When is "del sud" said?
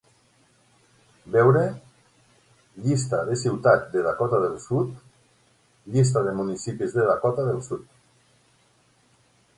4.47-4.95, 7.53-7.85